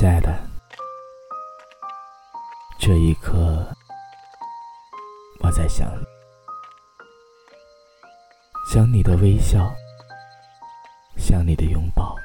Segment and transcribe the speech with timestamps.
[0.00, 0.34] 亲爱的，
[2.78, 3.68] 这一刻
[5.40, 6.06] 我在想你，
[8.72, 9.70] 想你的微笑，
[11.18, 12.16] 想你的拥抱，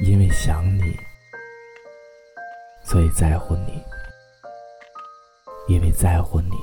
[0.00, 0.96] 因为想你，
[2.84, 3.82] 所以在乎你，
[5.66, 6.54] 因为在乎你，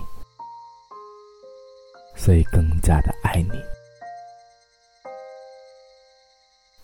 [2.15, 3.61] 所以更加的爱你。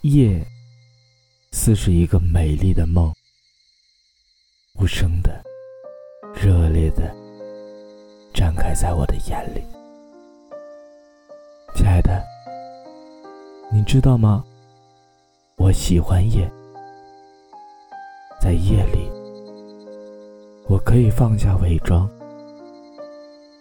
[0.01, 0.45] 夜。
[1.51, 3.11] 似是一个美丽的梦，
[4.75, 5.43] 无声的、
[6.33, 7.13] 热烈的
[8.33, 9.63] 展开在我的眼里。
[11.75, 12.23] 亲爱的，
[13.73, 14.43] 你知道吗？
[15.57, 16.49] 我喜欢夜，
[18.39, 19.09] 在夜里，
[20.67, 22.07] 我可以放下伪装，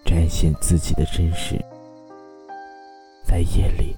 [0.05, 1.59] 展现自己的真实。
[3.25, 3.97] 在夜里，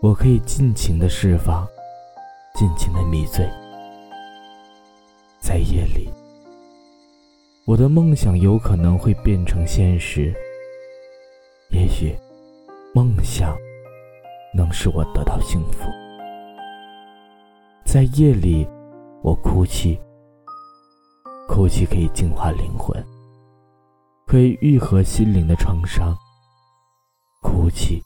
[0.00, 1.68] 我可以尽情的释放。
[2.58, 3.48] 尽情的迷醉，
[5.38, 6.10] 在夜里，
[7.64, 10.34] 我的梦想有可能会变成现实。
[11.70, 12.18] 也许，
[12.92, 13.56] 梦想
[14.52, 15.88] 能使我得到幸福。
[17.84, 18.66] 在夜里，
[19.22, 19.96] 我哭泣，
[21.46, 23.00] 哭泣可以净化灵魂，
[24.26, 26.12] 可以愈合心灵的创伤。
[27.40, 28.02] 哭泣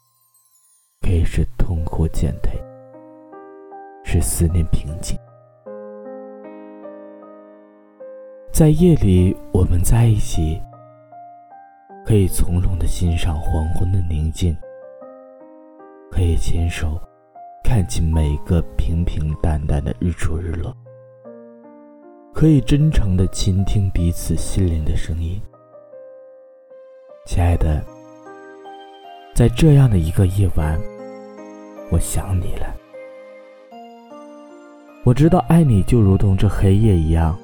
[1.00, 2.53] 可以使痛苦减退。
[4.05, 5.19] 是思念平静，
[8.53, 10.61] 在夜里我们在一起，
[12.05, 14.55] 可以从容的欣赏黄昏的宁静，
[16.11, 17.00] 可以牵手
[17.64, 20.77] 看尽每个平平淡淡的日出日落，
[22.34, 25.41] 可以真诚的倾听彼此心灵的声音。
[27.25, 27.83] 亲爱的，
[29.34, 30.78] 在这样的一个夜晚，
[31.91, 32.82] 我想你了。
[35.05, 37.36] 我知道爱你就如同这黑夜一样，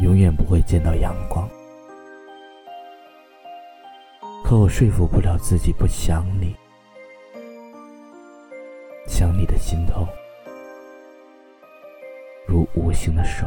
[0.00, 1.48] 永远不会见到阳光。
[4.44, 6.56] 可我说服不了自己不想你，
[9.06, 10.08] 想你的心痛，
[12.48, 13.46] 如无形的手，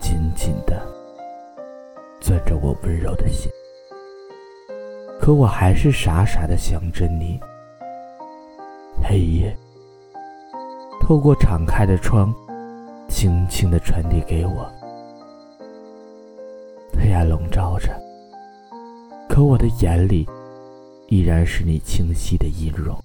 [0.00, 0.84] 紧紧的
[2.20, 3.48] 攥着我温柔的心。
[5.20, 7.38] 可我还是傻傻的想着你，
[9.00, 9.56] 黑夜。
[11.06, 12.34] 透过敞开的窗，
[13.08, 14.68] 轻轻的传递给我。
[16.98, 17.96] 黑暗笼罩着，
[19.28, 20.26] 可我的眼里
[21.06, 22.98] 依然是你清晰的音容。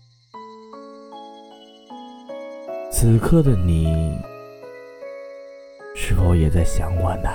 [2.92, 3.86] 此刻的你，
[5.96, 7.30] 是否也在想我呢？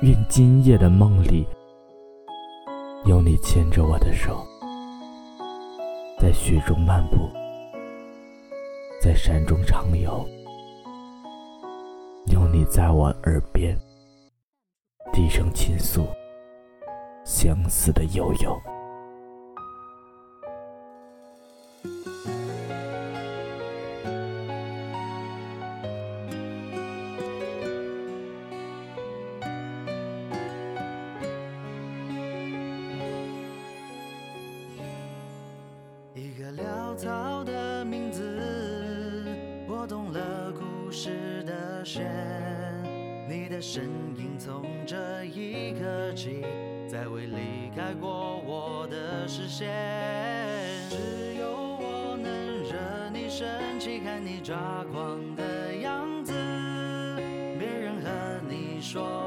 [0.00, 1.46] 愿今夜的梦里，
[3.04, 4.44] 有你牵着我的手，
[6.18, 7.30] 在雪中漫步。
[9.00, 10.26] 在山中畅游，
[12.26, 13.78] 有你在我耳边
[15.12, 16.06] 低声倾诉
[17.24, 18.75] 相思的悠悠。
[39.86, 42.04] 动了故事的弦，
[43.28, 43.84] 你的身
[44.16, 46.44] 影从这一刻起，
[46.88, 49.68] 再未离开过我的视线。
[50.88, 52.32] 只有我能
[52.64, 53.46] 惹你生
[53.78, 56.32] 气，看你抓狂的样子。
[57.56, 59.25] 别人和你说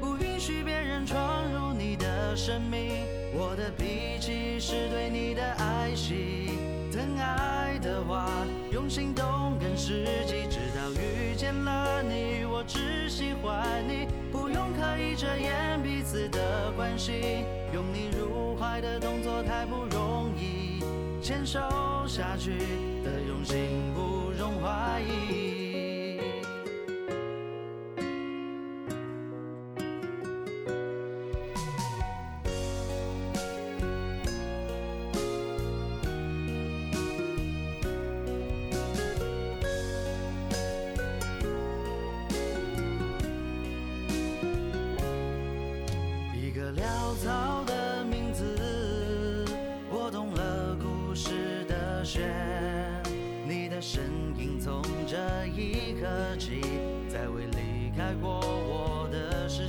[0.00, 3.04] 不允许别人闯入你的生命。
[3.34, 6.50] 我的脾气是对你的爱惜，
[6.92, 8.30] 疼爱的话
[8.70, 10.46] 用行动更实际。
[10.48, 17.44] 直到遇见了你，我只喜欢你，不用刻意遮掩彼此的关系。
[17.74, 20.82] 拥你入怀的动作太不容易，
[21.20, 21.60] 牵手
[22.06, 22.56] 下去
[23.04, 25.55] 的用心不容怀疑。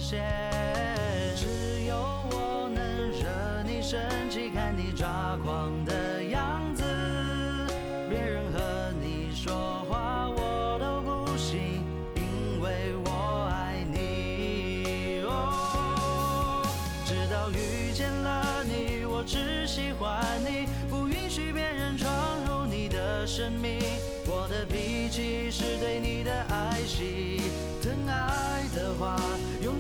[0.09, 1.98] 只有
[2.31, 4.00] 我能惹你生
[4.30, 5.74] 气，看你抓狂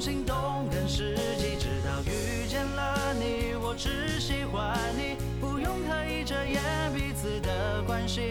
[0.07, 1.57] 心动更实际。
[1.59, 6.63] 直到遇见了你，我只喜欢你，不用刻意遮掩
[6.95, 8.21] 彼此的关系。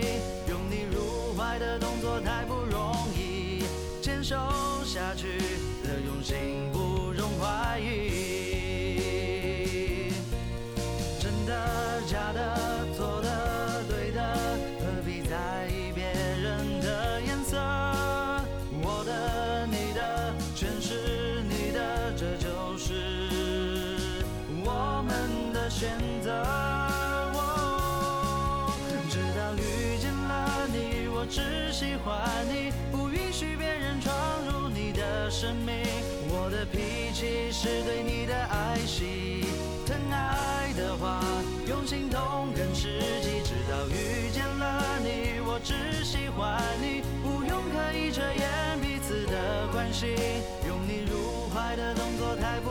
[0.48, 3.62] 拥你入怀的动作太不容易，
[4.00, 4.36] 坚守
[4.86, 5.36] 下去
[5.84, 6.78] 的用心不
[25.76, 25.90] 选
[26.22, 26.32] 择。
[27.34, 28.72] 我
[29.10, 32.18] 直到遇见了你，我只喜欢
[32.48, 34.10] 你，不允许别人闯
[34.48, 35.84] 入你的生命。
[36.30, 39.44] 我的脾气是对你的爱惜，
[39.84, 41.20] 疼爱的话
[41.68, 43.44] 用行动更实际。
[43.44, 50.16] 直到遇见了你，我只喜欢你，不用刻意遮掩彼此的关系。
[50.66, 52.70] 拥你入怀的动作太不，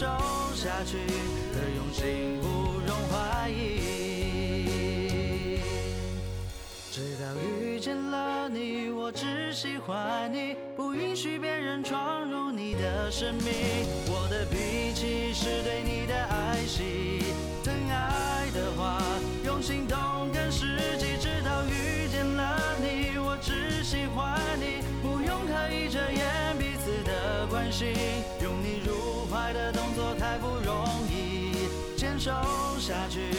[0.00, 0.06] 守
[0.54, 2.46] 下去的用心不
[2.86, 5.60] 容怀疑。
[6.90, 13.52] 直到遇见了你，我只喜欢你，不允许别人闯入你的生命。
[14.06, 17.22] 我的脾气是对你的爱惜，
[17.62, 19.02] 疼爱的话
[19.44, 19.98] 用行动
[20.32, 21.08] 更实际。
[21.20, 21.99] 直到遇
[32.20, 32.30] 走
[32.78, 33.30] 下去